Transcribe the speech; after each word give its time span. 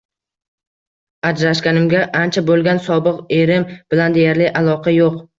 Ajrashganimga 1.31 1.99
ancha 2.21 2.41
bo‘lgan, 2.47 2.81
sobiq 2.85 3.19
erim 3.41 3.67
bilan 3.95 4.15
deyarli 4.17 4.49
aloqa 4.63 4.95
yo‘q. 4.95 5.21